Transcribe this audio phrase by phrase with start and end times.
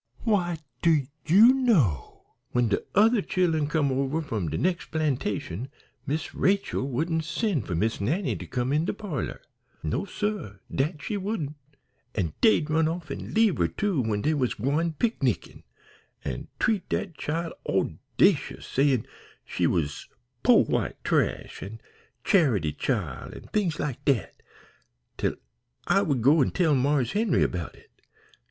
[0.23, 5.69] Why, do you know, when de other chillen come over from de nex' plantation
[6.07, 9.39] Miss Rachel wouldn't send for Miss Nannie to come in de parlor.
[9.83, 11.55] No, suh, dat she wouldn't!
[12.15, 15.61] An' dey'd run off an' leave her, too, when dey was gwine picknickin',
[16.25, 19.05] an' treat dat chile owdacious, sayin'
[19.45, 20.07] she was
[20.41, 21.79] po' white trash, an'
[22.23, 24.41] charity chile, an' things like dat,
[25.17, 25.35] till
[25.85, 27.91] I would go an' tell Marse Henry 'bout it.